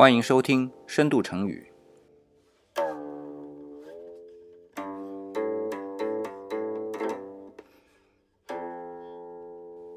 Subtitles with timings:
[0.00, 1.70] 欢迎收听《深度成语》。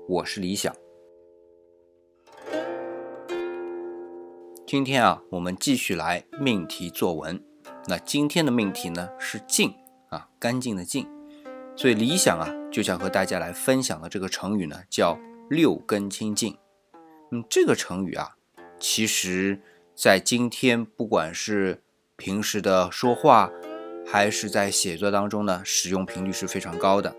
[0.10, 0.76] 我是李想。
[4.68, 7.42] 今天啊，我们继续来命题作文。
[7.88, 9.74] 那今天的命题呢是“净”
[10.12, 11.08] 啊，干净的“净”。
[11.78, 15.18] 所以理想啊，就想和大家来分享的这个成语呢，叫
[15.50, 16.58] “六根清净”。
[17.32, 18.36] 嗯，这个成语啊，
[18.78, 19.62] 其实。
[19.96, 21.84] 在今天，不管是
[22.18, 23.52] 平时的说话，
[24.06, 27.16] 还是在写作当中呢，使用频率是非常高的。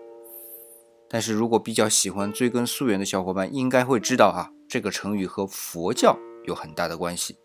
[1.09, 7.39] 但是如果比较喜欢追根溯源的小伙伴，应该会知道啊，这个成语和佛教有很大的关系。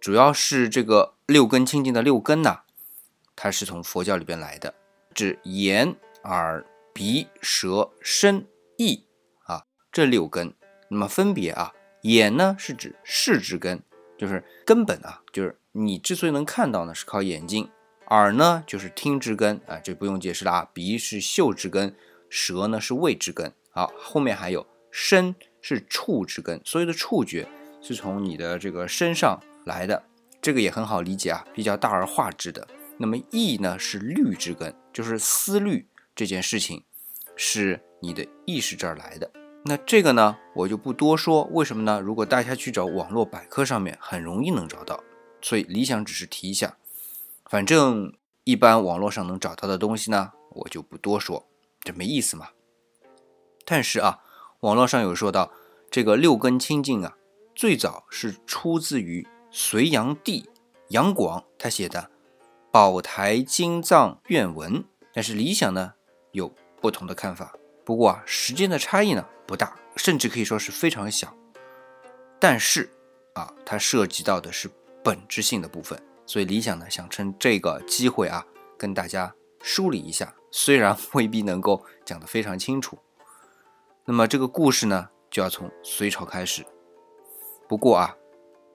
[0.00, 2.60] 主要是这个六根清净的六根呐，
[3.36, 4.74] 它是从佛教里边来的，
[5.12, 5.94] 指眼、
[6.24, 8.46] 耳、鼻、舌、身、
[8.78, 9.04] 意
[9.44, 10.54] 啊这六根。
[10.88, 13.82] 那么分别啊，眼呢是指视之根。
[14.22, 17.66] 就是根本啊，就是你之所以能看到呢，是靠眼睛；
[18.06, 20.70] 耳呢，就是听之根啊，这不用解释了啊。
[20.72, 21.92] 鼻是嗅之根，
[22.30, 23.52] 舌呢是味之根。
[23.72, 27.48] 好，后面还有身是触之根，所有的触觉
[27.80, 30.04] 是从你的这个身上来的，
[30.40, 32.68] 这个也很好理解啊，比较大而化之的。
[32.98, 35.84] 那么意呢是虑之根，就是思虑
[36.14, 36.84] 这件事情，
[37.34, 39.28] 是你的意识这儿来的。
[39.64, 42.00] 那这个呢，我就不多说，为什么呢？
[42.00, 45.02] 如果大家去找网络百科上面，很容易能找到，
[45.40, 46.76] 所以理想只是提一下。
[47.46, 51.46] 反正一般网络上能找到的东西呢，我就不多说，
[51.80, 52.48] 这没意思嘛。
[53.64, 54.18] 但是啊，
[54.60, 55.52] 网络上有说到
[55.88, 57.16] 这个六根清净啊，
[57.54, 60.50] 最早是出自于隋炀帝
[60.88, 62.00] 杨广他写的
[62.72, 64.80] 《宝台经藏愿文》，
[65.14, 65.92] 但是理想呢
[66.32, 67.54] 有不同的看法。
[67.84, 71.36] 不过啊，时间的差异呢不大，甚至可以说是非常小。
[72.38, 72.90] 但是
[73.34, 74.70] 啊，它涉及到的是
[75.02, 78.46] 本质性的部分，所以理想呢想趁这个机会啊，
[78.78, 82.98] 跟大家梳理一下，虽然未必能够讲得非常清楚。
[84.04, 86.64] 那么这个故事呢，就要从隋朝开始。
[87.68, 88.16] 不过啊，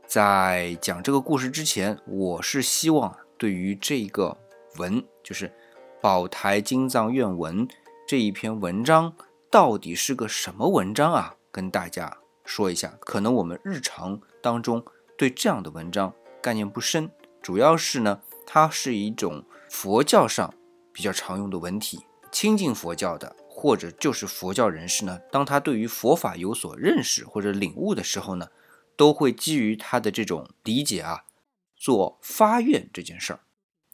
[0.06, 4.38] 在讲这个故事之前，我是希望对于这个
[4.78, 5.48] 文，就是
[6.02, 7.68] 《宝台金藏愿文》。
[8.07, 9.13] 这一篇文章
[9.51, 11.35] 到底是个什么文章啊？
[11.51, 14.81] 跟大家说一下，可能我们日常当中
[15.18, 20.53] 对这样的文章概念不深，主要是呢，它是一种佛教上
[20.94, 22.06] 比较常用的文体。
[22.31, 28.47] 亲近佛教的或者就是佛教人士呢，当他对于佛法有所认识或者领悟的时候呢，
[28.95, 31.25] 都会基于他的这种理解啊，
[31.75, 33.41] 做发愿这件事儿。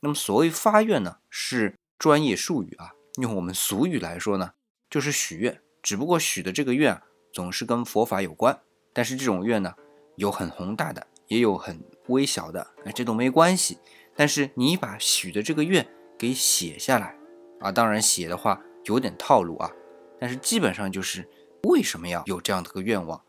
[0.02, 2.94] 那么所谓发愿呢，是专业术语啊。
[3.18, 4.54] 用我们俗语来说呢，
[4.90, 8.60] 就是许愿，只不过许的这个愿啊，总是跟佛法有关。
[8.92, 9.74] 但是这种愿呢，
[10.16, 13.78] 有很宏大的，也有很微小的，哎，这都没关系。
[14.16, 15.88] 但是你把许的这个愿
[16.18, 17.16] 给写下来
[17.60, 19.72] 啊，当然写的话有点套路啊，
[20.20, 21.28] 但是基本上就是
[21.64, 23.22] 为什么要有这样的个愿望，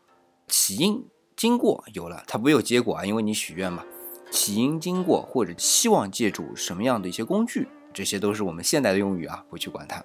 [0.47, 3.83] 起因经过有了，它不有结果啊，因为你许愿嘛，
[4.31, 7.67] 起因经过或者希望借助什么样的一些工具。
[7.95, 10.03] 这些都是我们现代的用语啊，不去管它。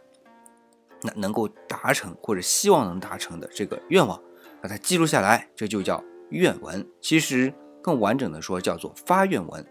[1.03, 4.23] 那能够达成或者希望能达成的这个愿望，
[4.63, 6.87] 把它记录下来，这就叫愿文。
[7.01, 7.53] 其实
[7.83, 9.67] 更完整的说叫做发愿文。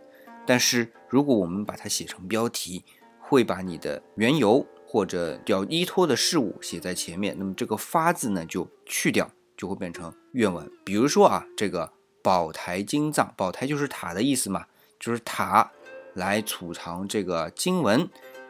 [0.45, 2.83] 但是如果我们把它写成标题，
[3.21, 10.69] 会把你的缘由或者要依托的事物写在前面，那么这个发字呢就去掉，就会变成愿文。
[10.83, 14.65] 比如说啊，这个宝台金藏，宝台就是塔的意思嘛，
[14.99, 15.71] 就是塔。
[16.19, 18.07] 来储藏这个经文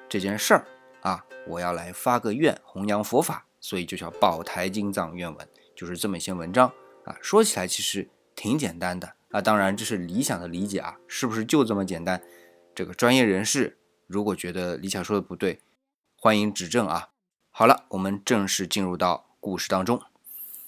[0.09, 0.65] 这件事儿
[1.01, 6.67] 啊，我要来发个愿，弘扬佛法，所以就叫宝台金藏愿文，就是这么一些文章
[7.05, 7.15] 啊。
[7.21, 12.19] 说起来其实挺简单的啊，当然这是理想的理解啊，是不是就这么简单？
[12.73, 15.61] 这个专业人士如果觉得理想说的不对，
[16.17, 17.09] 欢迎指正啊。
[17.51, 20.01] 好了，我们正式进入到故事当中。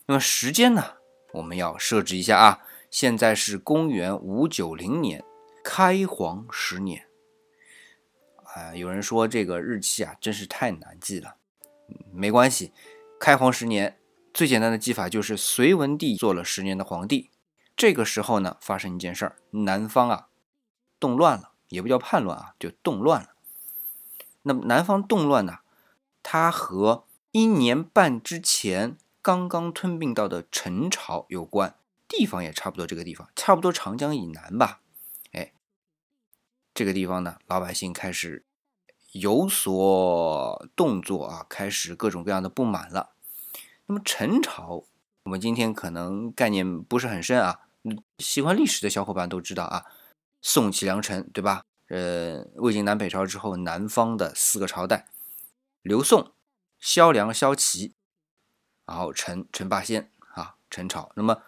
[0.06, 0.97] 那么时间呢，
[1.34, 2.59] 我们要设置一下啊，
[2.92, 5.24] 现在是公元五九零年。
[5.63, 7.05] 开皇十年，
[8.43, 11.35] 啊，有人说这个日期啊，真是太难记了。
[12.11, 12.73] 没关系，
[13.19, 13.99] 开皇十年
[14.34, 17.29] 最简单的记法就是隋文帝做了十年的皇帝。
[17.75, 20.28] 这个时候呢，发生一件事儿，南方啊
[20.99, 23.29] 动乱了，也不叫叛乱啊，就动乱了。
[24.43, 25.59] 那么南方动乱呢，
[26.22, 31.75] 它和一年半之前刚刚吞并到的陈朝有关，
[32.08, 34.81] 地方也差不多，这个地方差不多长江以南吧。
[36.82, 38.44] 这个地方呢，老百姓开始
[39.12, 43.12] 有所动作啊，开始各种各样的不满了。
[43.86, 44.86] 那么陈朝，
[45.22, 47.60] 我们今天可能概念不是很深啊，
[48.18, 49.86] 喜欢历史的小伙伴都知道啊，
[50.42, 51.66] 宋齐梁陈，对吧？
[51.90, 55.06] 呃，魏晋南北朝之后，南方的四个朝代，
[55.84, 56.32] 刘宋、
[56.80, 57.94] 萧梁、萧齐，
[58.88, 61.12] 然后陈陈霸先啊，陈朝。
[61.16, 61.44] 那么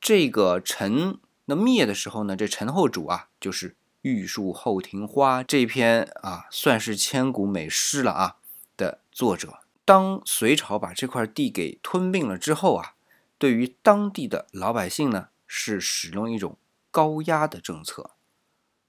[0.00, 8.36] 这个陈那灭的时候呢，这陈后主啊，就是“玉树后庭花”这篇啊，算是千古美诗了啊
[8.76, 9.60] 的作者。
[9.84, 12.94] 当隋朝把这块地给吞并了之后啊，
[13.38, 16.56] 对于当地的老百姓呢，是使用一种
[16.90, 18.12] 高压的政策。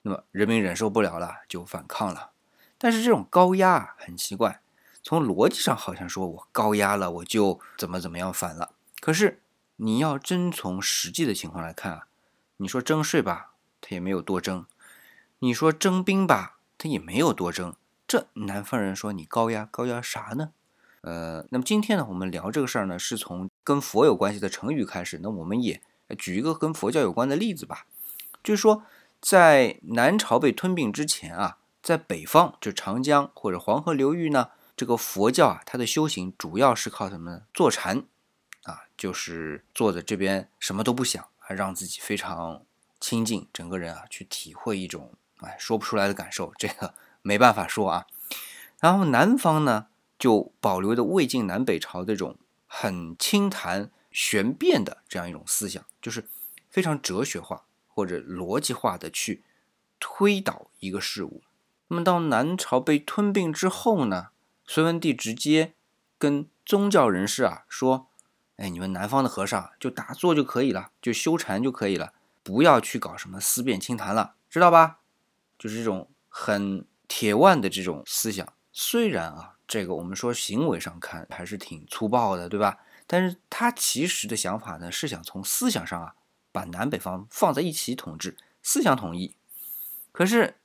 [0.04, 2.32] 那么人民忍受不了了，就反抗了。
[2.78, 4.62] 但是这种高压，很奇怪，
[5.02, 8.74] 从逻辑上好像说我高压了，我就怎么怎么样反了。
[9.00, 9.42] 可是
[9.78, 12.08] 你要真从实际的情况来看啊，
[12.58, 14.66] 你说征税吧，他也没有多征；
[15.44, 17.76] 你说征兵吧，他也没有多征。
[18.08, 20.52] 这南方人说你高压，高压啥呢？
[21.02, 25.20] 呃，那么今天呢，我们聊这个事儿呢，是从跟佛有关系的成语开始。
[25.22, 25.82] 那我们也
[26.18, 27.86] 举一个跟佛教有关的例子吧，
[28.42, 28.84] 就是说。
[29.20, 37.44] 在南朝被吞并之前啊，在北方就长江或者黄河流域呢，这个佛教啊，它的修行主要是靠什么呢？
[37.54, 38.04] 坐禅
[38.64, 42.66] 啊，就是坐在这边什么都不想，让自己非常
[43.00, 45.14] 清静，整个人啊去体会一种
[45.46, 48.06] 哎说不出来的感受，这个没办法说啊。
[48.80, 49.88] 然后南方呢，
[50.18, 52.38] 就保留着魏晋南北朝这种
[52.68, 56.28] 很清谈玄变的这样一种思想，就是
[56.70, 57.64] 非常哲学化。
[57.96, 59.44] 或者逻辑化的去
[60.00, 61.44] 推导一个事物。
[61.90, 64.30] 那么到南朝被吞并之后呢，
[64.66, 65.74] 隋文帝直接
[66.18, 68.08] 跟宗教人士啊说
[68.58, 74.98] ：“哎，你们南方的和尚就打坐就可以了，就修禅就可以了，不要去搞什么思辨清谈了，知道吧？”
[75.58, 78.48] 就是这种很铁腕的这种思想。
[78.72, 82.80] 虽然啊，这个我们说行为上看还是挺粗暴的，对吧？
[83.08, 86.16] 但是他其实的想法呢，是想从思想上啊。
[86.52, 89.36] 把南北方放在一起统治，思想统一。
[90.12, 90.58] 可是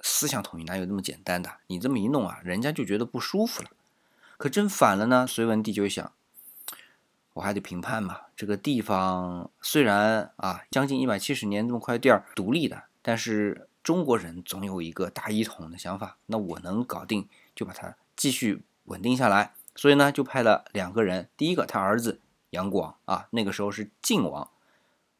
[0.00, 1.52] 思想统一哪有那么简单的？
[1.66, 3.70] 你这么一弄啊，人家就觉得不舒服了。
[4.36, 6.12] 可真反了呢，隋文帝就想，
[7.32, 8.20] 我还得评判嘛。
[8.36, 16.16] 这个地方虽然啊，将近一百七十年这么块地儿独立的，但是中国人总有一个大一统的想法。
[16.26, 19.54] 那我能搞定，就把它继续稳定下来。
[19.76, 24.50] 所以呢，就派了两个人，第一个他儿子杨广啊，那个时候是晋王。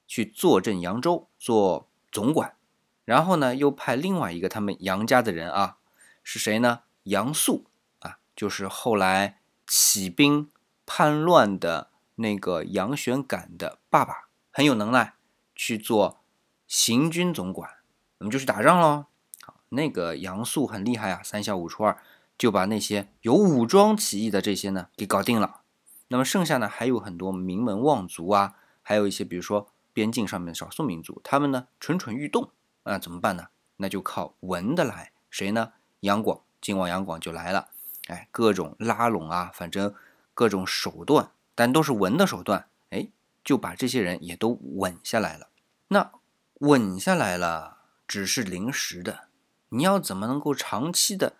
[0.08, 2.56] 去坐镇扬州做总管，
[3.04, 5.78] 然后呢，又派另外一个他们杨家的人啊，
[6.24, 6.82] 是谁呢？
[7.04, 7.66] 杨素
[8.00, 10.50] 啊，就是后来起兵
[10.84, 15.14] 叛乱的那个杨玄感的爸爸，很有能耐，
[15.56, 16.20] 去做
[16.68, 17.75] 行军总管，
[18.18, 19.06] 我们就去打仗喽。
[19.42, 21.98] 好，那个杨素很厉害啊，三下五除二
[22.38, 25.60] 就把那些有武装起义的这些呢给搞定了。
[26.08, 29.68] 那么剩下呢，还有很多名门望族啊，还有一些比如说。
[29.96, 32.50] 边境上面的少数民族，他们呢蠢蠢欲动
[32.82, 33.46] 啊，怎么办呢？
[33.78, 35.72] 那就靠文的来，谁呢？
[36.00, 37.68] 杨广，晋王杨广就来了，
[38.08, 39.94] 哎，各种拉拢啊，反正
[40.34, 43.08] 各种手段，但都是文的手段，哎，
[43.42, 45.48] 就把这些人也都稳下来了。
[45.88, 46.12] 那
[46.58, 47.75] 稳下来了，
[48.06, 49.28] 只是临时的，
[49.70, 51.36] 你要怎么能够长期的？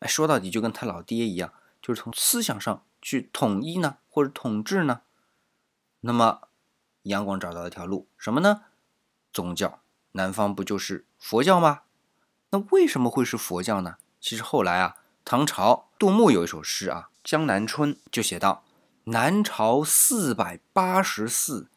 [0.00, 5.02] 哎，说到底就跟他老爹一样，就是从思想上去统一呢，或者统治呢？
[6.00, 6.42] 那么。
[7.06, 8.62] 杨广找到一条路，什么呢？
[9.32, 9.78] 宗教，
[10.10, 11.82] 南方不就是佛教吗？
[12.50, 13.98] 那为什么会是佛教呢？
[14.20, 18.64] 其实后来啊，唐朝杜牧有一首诗啊，《江南春》就写道
[19.06, 21.68] ：“南朝四百八十寺，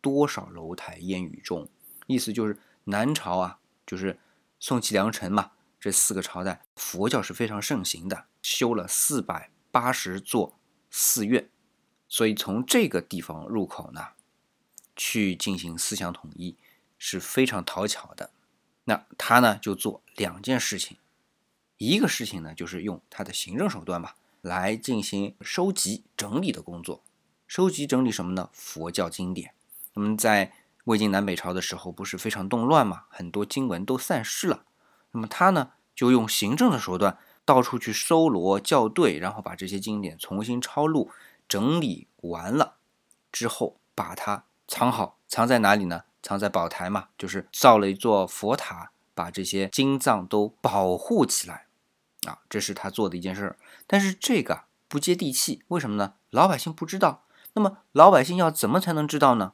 [0.00, 1.68] 多少楼台烟雨中。”
[2.06, 4.18] 意思就是南朝啊，就是
[4.58, 10.58] 宋齐梁陈嘛，这四个朝代佛教是非常盛行的，修了四百八十座
[10.90, 11.48] 寺院，
[12.08, 14.08] 所以从这个地方入口呢。
[14.98, 16.56] 去进行思想统一
[16.96, 18.30] 是非常讨巧的。
[18.84, 20.96] 那他呢就做两件事情，
[21.76, 27.04] 一个事情呢就是用他的行政手段吧来进行收集整理的工作。
[27.46, 28.48] 收集整理什么呢？
[28.54, 29.52] 佛教经典。
[29.92, 30.54] 那么在
[30.86, 34.64] 魏晋南北朝的时候不是非常动乱嘛，很多经文都散失了。
[35.12, 41.10] 那么他呢就用行政的手段到处去搜罗校对，然后把这些经典重新抄录
[41.48, 42.76] 整理完了
[43.30, 44.44] 之后，把它。
[44.68, 46.02] 藏好，藏在哪里呢？
[46.20, 51.66] 藏在宝台嘛，就是造了一座佛塔，把这些经藏都保护起来
[52.26, 53.56] 啊，这是他做的一件事儿。
[53.86, 56.14] 但是这个不接地气，为什么呢？
[56.30, 57.22] 老百姓不知道。
[57.52, 59.52] 那么老百姓要怎么才能知道呢？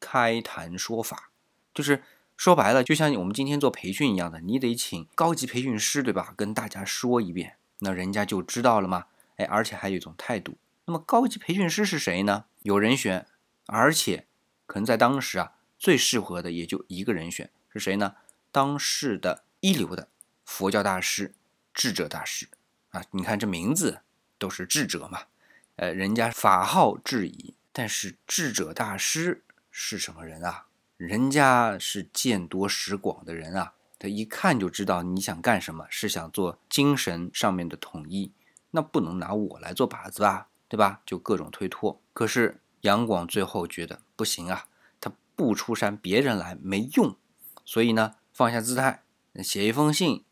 [0.00, 1.30] 开坛说法，
[1.72, 2.02] 就是
[2.36, 6.34] 说白了，就像我们今天做培训一样的，你得请高级培训师，对吧？
[6.36, 9.06] 跟大家说一遍，那人家就知道了吗？
[9.36, 10.56] 哎，而且还有一种态度。
[10.86, 12.46] 那么高级培训师是谁呢？
[12.62, 13.26] 有人选，
[13.66, 14.26] 而且。
[14.66, 18.14] 可能在当时啊，最适合的也就一个人选，是谁呢？
[18.52, 20.06] 当世的一流的
[20.44, 21.34] 佛教大师
[21.74, 22.46] 智者大师
[22.90, 23.02] 啊！
[23.10, 24.02] 你看这名字
[24.38, 25.22] 都是智者嘛，
[25.74, 30.66] 呃，人家法号智矣，但是智者大师是什么人啊？
[30.96, 38.32] 人家是见多识广的人啊，他一看就知道你想干什么，是想做精神上面的统一，
[38.70, 41.00] 那不能拿我来做靶子吧，对吧？
[41.06, 42.00] 就各种推脱。
[42.12, 44.66] 可是杨广最后觉得不行啊，
[45.00, 47.16] 他不出山，别人来没用，
[47.64, 48.16] 所以呢。
[48.32, 49.02] 放下姿态，
[49.42, 50.24] 写一封信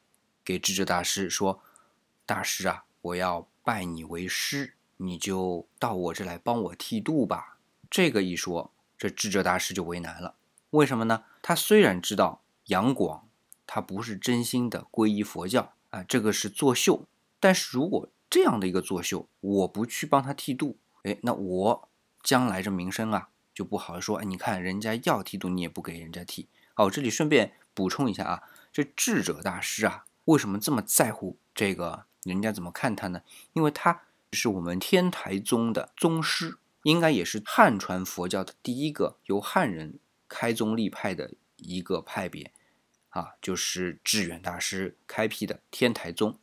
[0.42, 1.60] 给智者大师说
[2.24, 7.58] ：“大师啊，我要拜你为师，你就到我这来帮我剃度吧。”
[7.90, 10.34] 这个一说，这智者大师就为难了。
[10.70, 11.24] 为什么呢？
[11.40, 13.28] 他虽然知道杨广
[13.66, 17.06] 他不是真心的皈依佛教啊，这个是作秀。
[17.40, 21.88] 但是如果这样的一个作秀，我不去帮他剃度，哎，那我
[22.22, 24.18] 将来这名声啊就不好说。
[24.18, 26.48] 哎，你看人家要剃度，你也不给人家剃。
[26.74, 27.54] 哦，这里顺便。
[27.74, 33.22] 补充一下啊，这智者大师啊，为什么这么在乎这个人家怎么看他呢？
[33.52, 34.02] 因为他
[34.32, 42.52] 是我们天台宗的宗师，应该也是汉传佛教的第一个由汉人开宗立派的一个派别
[43.10, 46.38] 啊，就是智远大师开辟的天台宗。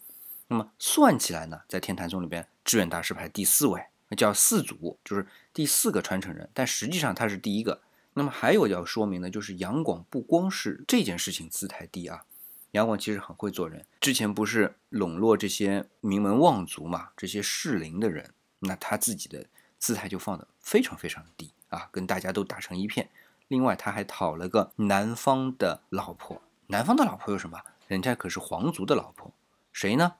[0.47, 3.83] 那么算起来呢，在天台宗里边，智远大师排第四位，
[4.15, 7.81] 叫四祖，就是第四个传承人，但实际上他是第一个。
[8.13, 12.23] 那么还有要说明的，就是杨广不光是这件事情姿态低啊，
[12.71, 13.85] 杨广其实很会做人。
[13.99, 19.45] 之前不是笼络这些名门望族嘛，这些适龄的人，那他自己的
[19.85, 23.07] 姿态就放得非常非常低啊，跟大家都打成一片。
[23.47, 27.61] 另外他还讨了个南方的老婆，南方的老婆有什么？
[27.87, 29.31] 人家可是皇族的老婆，
[29.71, 30.15] 谁呢？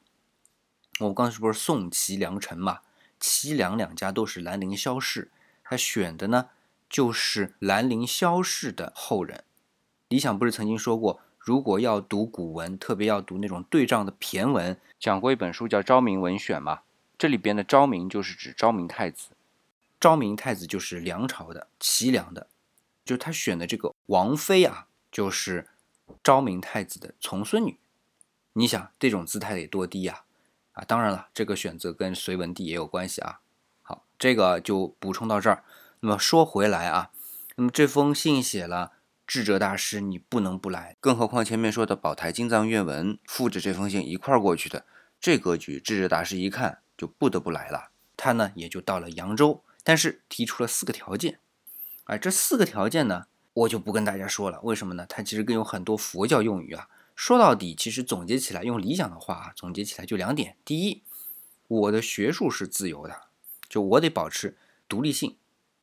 [1.00, 2.82] 我刚才不是宋齐梁陈嘛，
[3.20, 5.32] 齐梁两家都是兰陵萧氏，
[5.64, 6.50] 他选的呢？
[6.88, 9.44] 就是兰陵萧氏的后人，
[10.10, 16.82] 李想不是曾经说过，如果要读古文，特别要读那种对仗的骈文，讲过一本书叫《昭明文选》嘛。
[17.18, 19.30] 这里边的昭明就是指昭明太子，
[20.06, 22.48] 昭明太子就是梁朝的齐梁的，
[23.04, 25.68] 就他选的这个王妃啊，就是
[26.24, 27.80] 昭明太子的从孙女。
[28.54, 30.26] 你想这种姿态得多低呀？
[30.74, 33.40] 啊，当然了，这个选择跟隋文帝也有关系啊。
[33.82, 35.64] 好，这个就补充到这儿。
[36.02, 37.10] 那么说回来啊，
[37.56, 38.92] 那么这封信写了，
[39.26, 44.86] 智者大师你不能不来，更何况前面说的宝台金藏愿文附着这封信一块儿过去的，
[45.20, 47.90] 这格局智者大师一看就不得不来了。
[48.16, 51.40] 他呢也就到了扬州，但是提出了四个条件。
[52.04, 55.06] 啊，这四个条件呢，我就不跟大家说了，为什么呢？
[55.08, 61.02] 它其实跟有很多佛教用语啊，说到底其实总结起来，用理想的话啊，总结起来就两点：第一，
[61.68, 63.22] 我的学术是自由的，
[63.70, 64.58] 就我得保持
[64.90, 65.38] 独立性。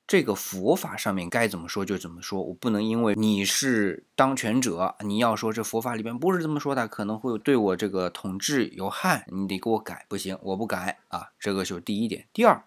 [0.05, 11.31] 这个佛法上面该怎么说就怎么说，我不能因为你是当权者，你要说这佛法里边不是这么说的，可能会对我这个统治有害，你得给我改，不行，我不改啊。
[11.39, 12.27] 这个就是第一点。
[12.33, 12.63] 第二，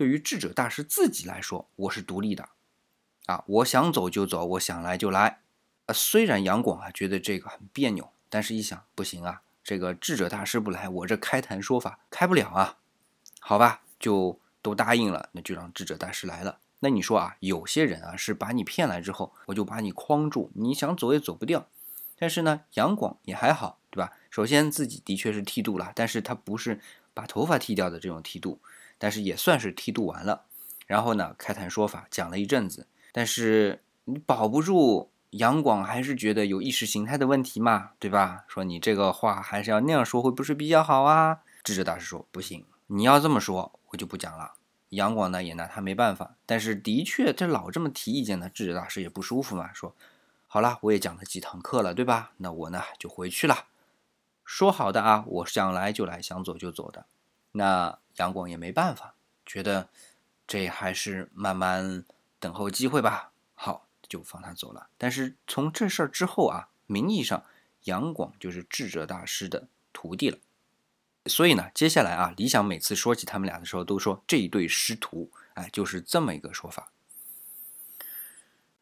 [0.00, 2.48] 对于智者大师自己来说，我是独立的
[3.26, 5.42] 啊，我想走就走，我想来就来
[5.84, 5.92] 啊。
[5.92, 12.78] 虽然杨广啊觉得这个很别扭，但是一想不行啊，这个智者大师不来，我这开坛说法开不了啊。
[13.40, 14.40] 好吧，就。
[14.62, 16.58] 都答应了，那就让智者大师来了。
[16.80, 21.66] 那你说啊，有些人啊是把你骗来之后，我就把你框住，你想走也走不掉。
[22.18, 24.12] 但是呢，杨广也还好，对吧？
[24.30, 26.78] 首先自己的确是剃度了，但是他不是
[27.14, 28.60] 把头发剃掉的这种剃度，
[29.00, 30.44] 但是也算是剃度完了。
[30.86, 38.44] 然后呢，开坛说法讲了一阵子，但是你保不住杨广还是觉得有意识形态的问题嘛，对吧？
[38.46, 41.40] 说你这个话还是要那样说，会不是比较好啊？
[41.62, 43.72] 智者大师说不行，你要这么说。
[43.90, 44.52] 我就不讲了，
[44.90, 49.72] 杨广呢也拿他没办法，但是的确这老这么提意见呢，智者大师也不舒服嘛。
[49.72, 49.94] 说
[50.46, 52.32] 好了，我也讲了几堂课了，对吧？
[52.36, 53.66] 那我呢就回去了。
[54.44, 57.06] 说好的啊，我想来就来，想走就走的。
[57.52, 59.14] 那杨广也没办法，
[59.46, 59.88] 觉得
[60.46, 62.04] 这还是慢慢
[62.38, 63.32] 等候机会吧。
[63.54, 64.88] 好，就放他走了。
[64.98, 67.42] 但是从这事儿之后啊，名义上
[67.84, 70.36] 杨广就是智者大师的徒弟了。
[71.24, 76.92] 所以呢，接下来啊，李想每次说起他们俩的时候，都说这一对师徒，哎，就是这么一个说法。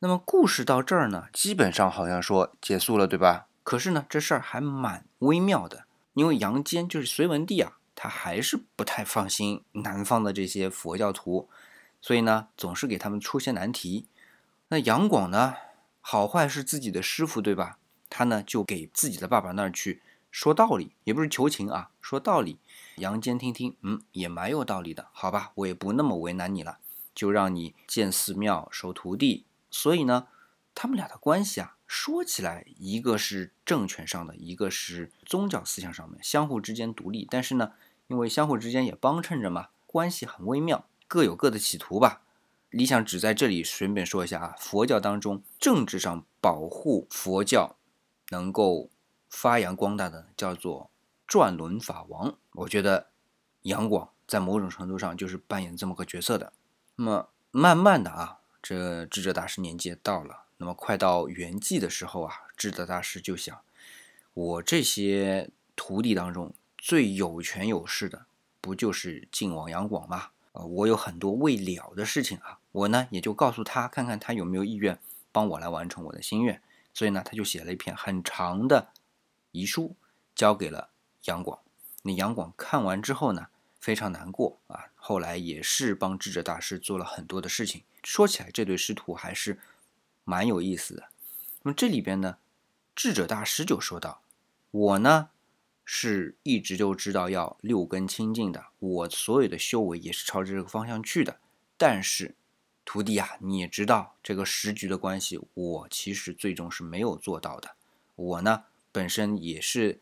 [0.00, 3.46] 那么故事到这儿呢，基本上好像说结束了，对吧？
[3.62, 11.48] 可是呢，这事儿还蛮微妙的，因为杨坚就是隋文帝啊，他还是不太放心南方的这些佛教徒，
[12.00, 14.06] 所以呢，总是给他们出些难题。
[14.68, 15.56] 那杨广呢，
[16.00, 17.80] 好坏是自己的师傅，对吧？
[18.08, 20.00] 他呢，就给自己的爸爸那儿去。
[20.30, 22.60] 说道理也不是求情啊，说道理，
[22.98, 26.78] 杨坚听听，嗯，也蛮有道理的，好吧，我也不那么为难你了，
[27.12, 29.44] 就让你建寺庙收徒弟。
[29.72, 30.28] 所以呢，
[30.72, 37.72] 他们俩的关系啊，说起来一个是政权上的，一个是宗教思想上面，相互之间独立，但是呢，
[38.08, 42.22] 因为相互之间也帮衬着嘛，关系很微妙，各有各的企图吧。
[42.70, 47.76] 理想只在这里顺便说一下啊，佛教当中政治上保护佛教
[48.30, 48.90] 能够
[49.30, 50.90] 发扬光大的叫做
[51.26, 52.36] 转轮法王。
[52.52, 53.08] 我觉得
[53.62, 56.52] 杨广在某种程度上就是扮演这么个角色的。
[56.96, 63.58] 那么慢慢的啊，这智者大师年纪也到了，那么快到圆寂的时候啊，智者大师就想，
[64.34, 66.52] 我这些徒弟当中
[66.88, 68.24] 最有权有势的，
[68.62, 70.30] 不就是晋王杨广吗？
[70.52, 74.98] 呃，我有很多未了的事情啊，我呢也就告诉他，看看他有没有意愿
[75.30, 76.62] 帮我来完成我的心愿。
[76.94, 78.88] 所以呢，他就写了一篇很长的
[79.52, 79.96] 遗书，
[80.34, 80.88] 交给了
[81.24, 81.58] 杨广。
[82.04, 84.86] 那杨广看完之后呢，非常难过啊。
[84.96, 87.82] 后来也是帮智者大师做了很多的事情。
[88.02, 89.58] 说起来，这对师徒还是
[90.24, 91.10] 蛮有意思的。
[91.64, 92.38] 那么这里边呢，
[92.96, 94.22] 智者大师就说道
[94.70, 95.28] ：“我呢。”
[95.90, 101.40] 是一直就知道要六根清净的，我所有的修为也是朝着这个方向去的。
[101.78, 102.36] 但是，
[102.84, 107.74] 徒弟啊，你也知道这个时局的关系，我其实最终是没有做到的。
[108.16, 109.98] 我呢，本身也是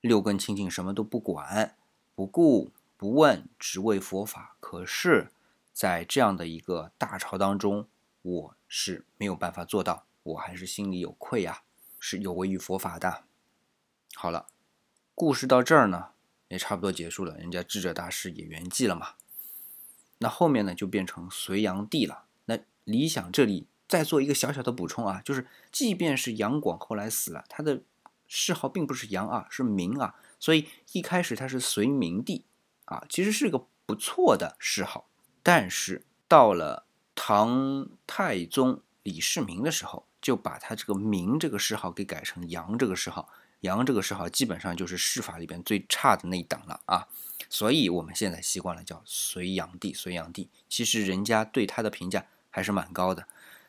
[0.00, 1.76] 六根清净，什么都不管，
[2.14, 4.56] 不顾不问，只为佛法。
[4.60, 5.30] 可是，
[5.74, 7.86] 在这样的一个大潮当中，
[8.22, 11.64] 我是没有办法做到，我还是心里有愧啊，
[12.00, 13.24] 是有违于佛法的。
[14.14, 14.46] 好了。
[15.22, 16.08] 故事到这儿呢，
[16.48, 17.36] 也差不多结束了。
[17.36, 19.10] 人家智者大师也圆寂了嘛。
[20.18, 22.24] 那后面呢，就变成隋炀帝了。
[22.46, 27.82] 那理想这里再做一个小小的补充啊，就是即便是杨广后来死了，他的
[28.26, 30.16] 谥号并不是杨啊，是明啊。
[30.40, 32.44] 所以一开始他是隋明帝
[32.86, 35.08] 啊，其实是个不错的谥号。
[35.44, 43.28] 但是到了唐太宗李世民的时候，就把他这个明这个谥号给改成杨这个谥号。
[43.62, 47.08] 杨这个谥号基本上就是谥法里边最差的那一档了啊，
[47.48, 49.94] 所以我们现在习惯了叫隋炀帝。
[49.94, 53.26] 隋炀帝其实人家对他的评价还是蛮高的，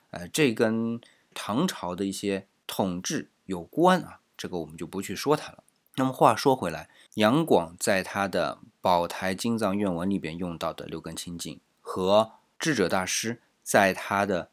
[0.09, 0.99] 呃，这跟
[1.33, 5.63] 唐朝的一些统治有关啊，这个我们就不去说它了。
[5.95, 14.49] 那么话说回来，杨广在他的《宝台金藏愿文》里边用到的六根清净，和智者大师在他的。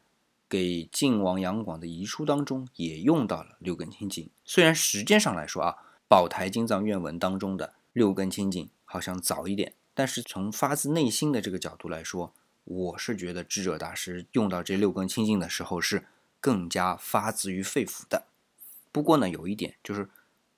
[0.51, 5.77] 给晋王杨广的遗书当中也用到了六根清净，虽然时间上来说啊，
[6.09, 12.35] 《宝台经藏愿文》当中的六根清净好像早一点，但是从发自内心的这个角度来说，
[12.65, 16.05] 我是觉得智者大师用到这六根清净的时候是
[16.41, 18.25] 更加发自于肺腑的。
[18.91, 20.09] 不过呢，有一点就是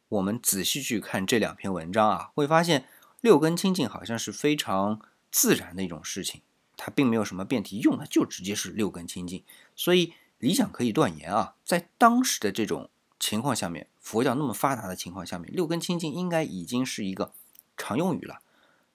[0.08, 2.86] 我们仔细去看这两篇文章啊，会发现
[3.20, 6.40] 六根清净好像是非常自然的一种事情。
[6.84, 9.44] 它并没有什么辩题，用的就直接是六根清净，
[9.76, 12.90] 所以理想可以断言啊，在当时的这种
[13.20, 17.32] 情况下面，佛教那么发达的情况下面，六根清净应该已经是一个
[17.76, 18.40] 常用语了。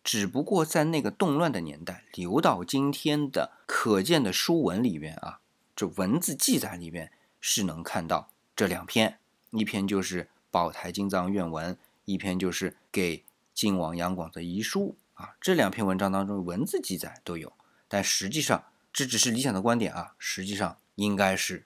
[0.03, 5.39] 只不过在那个动乱的年代，留到今天的可见的书文里面啊，
[5.73, 9.17] 这文字记载里面是能看到这两篇，
[9.51, 11.73] 一篇就是《宝台金藏愿文》，
[12.03, 13.23] 一篇就是给
[13.53, 17.53] 晋王杨广的遗书啊，这两篇文章当中文字记载都有。
[17.87, 20.15] 但实际上，这只是理想的观点啊。
[20.17, 21.65] 实际上，应该是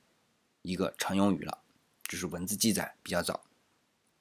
[0.61, 1.59] 一个常用语了，
[2.03, 3.43] 只是文字记载比较早。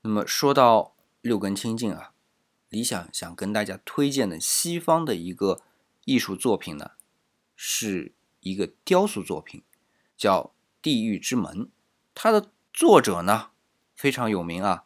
[0.03, 2.13] 那么说到六根清净啊，
[2.69, 5.61] 理想想跟大家推荐的西方的一个
[6.05, 6.93] 艺术作品呢，
[7.55, 9.63] 是一个雕塑作品，
[10.17, 10.43] 叫
[10.81, 11.59] 《地狱之门》。
[12.15, 13.51] 它的作者呢
[13.95, 14.85] 非常有名啊，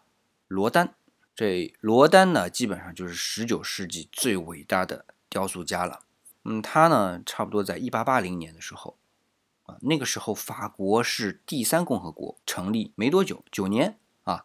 [0.48, 0.94] 罗丹。
[1.36, 6.03] 这罗丹呢，基本上就是十九世纪最伟大的雕塑家了。
[6.44, 8.96] 嗯，他呢，差不多在一八八零年的时候，
[9.64, 14.44] 啊，那个时候法国是第三共和国成立没多久，九年啊，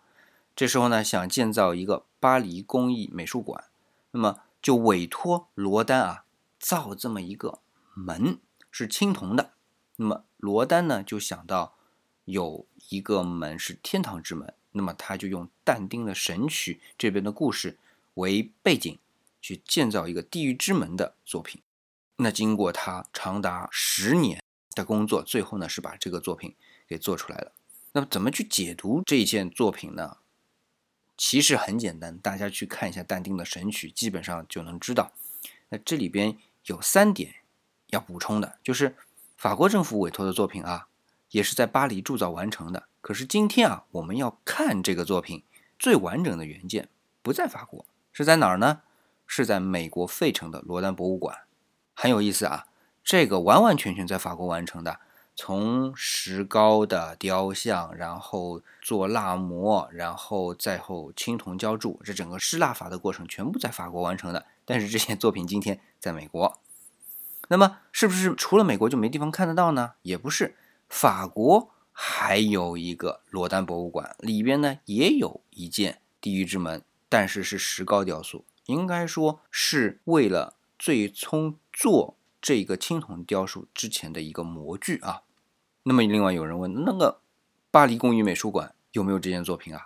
[0.56, 3.66] 这时候呢，想建造一个巴黎工艺美术馆，
[4.12, 6.24] 那么就委托罗丹啊
[6.58, 7.60] 造这么一个
[7.94, 8.40] 门，
[8.72, 9.52] 是青铜的。
[9.98, 11.76] 那么罗丹呢就想到
[12.24, 17.78] 有一个门是天堂之门，那么他就用但丁的《神曲》这边的故事
[18.14, 18.98] 为背景，
[19.42, 21.62] 去建造一个地狱之门的作品。
[22.22, 24.42] 那经过他长达十年
[24.76, 26.54] 的工作，最后呢是把这个作品
[26.86, 27.54] 给做出来了。
[27.94, 30.18] 那么怎么去解读这一件作品呢？
[31.18, 35.12] 其实很简单，大家去看一下但丁的《神曲》，基本上就能知道。
[35.70, 37.36] 那这里边有三点
[37.88, 38.96] 要补充的，就是
[39.38, 40.88] 法国政府委托的作品啊，
[41.32, 42.88] 也是在巴黎铸造完成的。
[43.02, 45.44] 可是今天啊，我们要看这个作品
[45.78, 46.90] 最完整的原件
[47.22, 48.82] 不在法国，是在哪儿呢？
[49.26, 51.40] 是在美国费城的罗丹博物馆。
[52.02, 52.66] 很有意思啊，
[53.04, 55.02] 这个完完全全在法国完成的，
[55.36, 64.46] 从石膏的雕像，然后做蜡模，然后再后青铜浇铸，这整个施蜡法的过程全部在法国完成的。
[64.64, 66.62] 但是这些作品今天在美国，
[67.50, 69.96] 那么是不是除了美国就没地方看得到呢？
[70.04, 70.56] 也不是，
[70.88, 85.22] 法国还有一个罗丹博物馆，里边呢也有一件地狱之门，但是是石膏雕塑，应该说是为了最终做这个青铜雕塑之前的一个模具啊。
[85.84, 87.22] 那么，另外有人问，那个
[87.72, 89.86] 巴黎工艺美术馆有没有这件作品啊？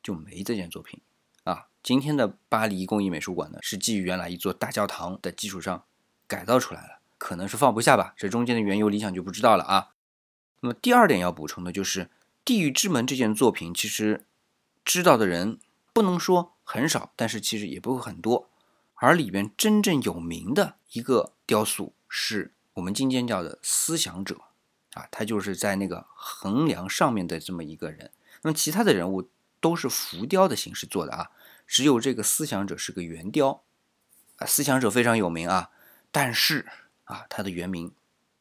[0.00, 1.00] 就没这件作品
[1.42, 1.66] 啊。
[1.82, 5.82] 今天的巴黎工艺美术馆呢，是基于原来一座大教堂的基础上
[6.28, 8.14] 改造出来了，可能是放不下吧。
[8.16, 9.88] 这中间的缘由，理想就不知道了啊。
[10.60, 12.04] 那么第二点要补充的就是，
[12.44, 14.24] 《地狱之门》这件作品，其实
[14.84, 15.58] 知道的人
[15.92, 18.48] 不能说很少，但是其实也不会很多。
[18.94, 24.40] 而里边真正有名的一个雕塑，是我们今天叫的思想者。
[24.94, 29.28] 啊，他就是在那个横梁上面的这么一个人，那么其他的人物
[29.58, 31.32] 都是浮雕的形式做的啊，
[31.66, 33.64] 只有这个思想者是个圆雕，
[34.36, 35.72] 啊，思想者非常有名啊，
[36.12, 36.68] 但是
[37.06, 37.92] 啊，他的原名，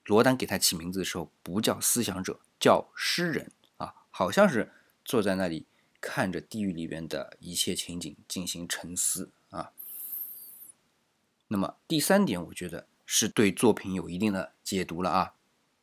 [0.05, 4.71] 罗丹给他起名字的时候不叫思想者，叫诗人啊，好像是
[5.03, 5.65] 坐在那里
[5.99, 9.31] 看着地狱里边的一切情景进行沉思。
[11.47, 15.34] 那么第三点，我觉得是对作品有一定的解读了啊。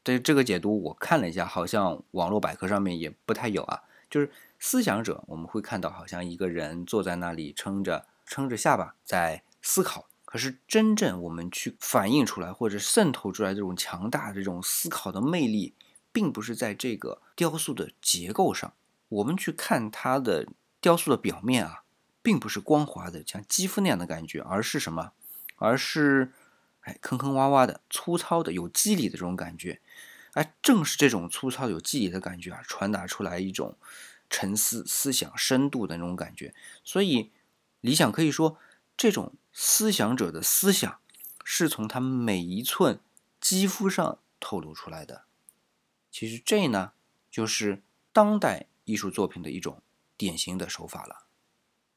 [0.03, 3.83] 对这个解读，我看了一下，好像网络百科上面也不太有啊。
[4.09, 10.09] 就是思想者，我们会看到好像一个人坐在那里撑着撑着下巴在思考。
[10.25, 15.75] 可是真正我们去反映出来或者渗透出来这种强大的这种思考的魅力，
[16.13, 18.73] 并不是在这个雕塑的结构上。
[19.09, 20.47] 我们去看它的
[20.81, 21.83] 雕塑的表面啊，
[22.23, 25.13] 并不是光滑的像肌肤那样的感觉，而是什么？
[25.61, 26.33] 而是。
[26.85, 29.83] 哎，坑坑洼洼的、粗糙的、有肌理的这种感觉，
[30.33, 33.77] 哎，正是这种粗糙有肌理的感觉啊，传达出来一种
[34.31, 36.55] 沉思、思想深度的那种感觉。
[36.83, 37.33] 所以，
[37.83, 38.57] 理想可以说，
[38.97, 41.01] 这种思想者的思想
[41.45, 42.99] 是从他每一寸
[43.39, 45.25] 肌肤上透露出来的。
[46.11, 46.93] 其实，这呢，
[47.31, 47.83] 就是
[48.15, 49.83] 当代艺术作品的一种
[50.17, 51.27] 典型的手法了。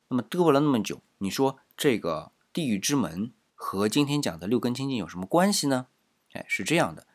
[0.10, 3.32] 那么，嘚啵了那么久，你说这个地狱之门？
[3.64, 5.88] 和今天讲的六根清净有什么关系呢？
[6.34, 7.08] 哎，是这样的，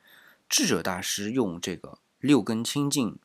[0.49, 3.19] 智者大师用这个六根清净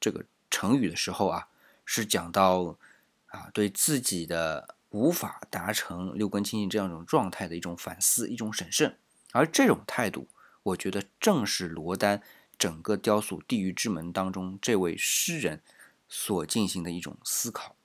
[0.00, 1.48] 这个成语的时候啊，
[1.84, 2.78] 是讲到
[3.26, 8.96] 啊对自己的无法达成六根清净这样一种状态的一种反思、一种审慎。
[9.32, 10.26] 而这种态度，
[10.62, 12.22] 我觉得正是罗丹
[12.58, 15.62] 整个雕塑《地狱之门》当中这位诗人
[16.08, 17.76] 所进行的一种思考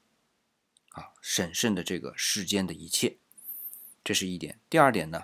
[0.91, 3.17] 啊，审慎的这个世间的一切。
[4.05, 4.59] 这是一点。
[4.69, 5.23] 第二点呢，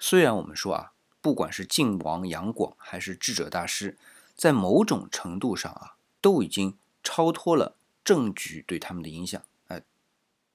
[0.00, 3.98] 虽然我们说啊，不管是晋王杨广还是智者大师，
[4.34, 9.82] 在某种程度上啊，都已经超脱了政局对他们的影响，哎，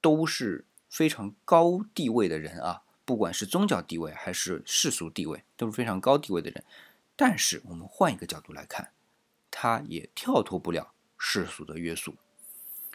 [0.01, 6.63] 都是非常高地位的人啊，不管是宗教地位还是世俗地位，都是非常高地位的人。
[7.15, 8.91] 但是我们换一个角度来看，
[9.51, 12.15] 他也跳脱不了世俗的约束，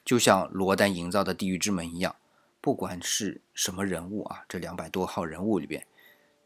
[0.05, 2.17] 就像罗丹营造的地狱之门一样。
[2.63, 5.85] 不管是什么人物啊，这两百多号人物里边，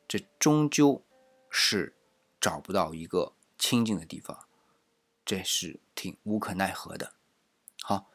[0.08, 1.04] 这终究
[1.50, 1.94] 是
[2.40, 4.46] 找不到一个清净的地方，
[5.26, 7.12] 这是挺无可奈何的。
[7.82, 8.10] 好，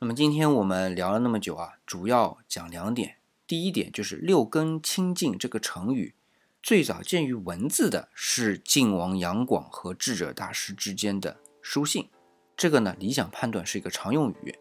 [0.00, 3.16] 那么今天我们聊了那么久啊，主要讲两点。
[3.46, 6.14] 第一点就是“六根清净”这个成语，
[6.62, 12.10] 最早见于文字的是晋王杨广和智者大师之间的书信，
[12.54, 14.58] 这个呢，理想判断是一个常用语，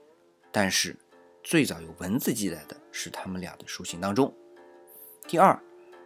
[0.49, 0.97] 但是。
[1.47, 4.33] 最早有文字记载的是他们俩的书信当中。
[5.27, 5.61] 第二，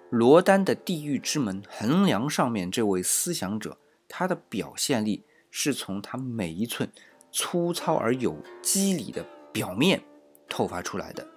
[0.10, 6.92] 罗丹的地狱之门横梁上面这位思想者，他的表现力是从他每一寸
[7.32, 9.24] 粗糙而有肌理的
[9.54, 10.02] 表面
[10.50, 11.28] 透发出来的。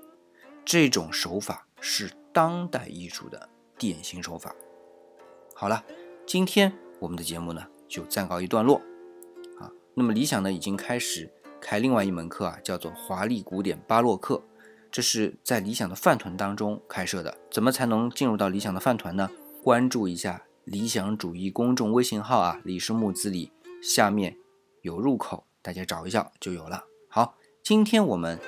[0.64, 4.56] 这种手法是当代艺术的典型手法。
[5.54, 5.84] 好了，
[6.26, 8.80] 今天我们的节目呢就暂告一段落
[9.60, 9.70] 啊。
[9.92, 11.30] 那么理想呢已经开始。
[11.64, 14.42] 开另外一门课啊，叫做华丽古典巴洛克，
[14.92, 17.37] 这是在理想的饭团当中开设的。
[17.50, 19.31] 怎么才能进入到理想的饭团呢？
[19.64, 23.50] 关注一下理想主义公众微信号啊，李氏木子李，
[23.83, 24.37] 下面
[24.83, 26.85] 有入口，大家找一下就有了。
[27.09, 28.38] 好，今天我们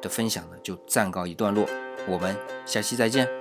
[0.00, 1.68] 的分享呢就暂告一段落，
[2.08, 3.37] 我们下期再见。